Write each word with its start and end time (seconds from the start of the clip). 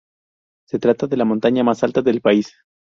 Se 0.67 0.79
trata 0.79 1.05
de 1.05 1.15
la 1.15 1.25
montaña 1.25 1.63
más 1.63 1.83
alta 1.83 2.01
del 2.01 2.21
país. 2.21 2.55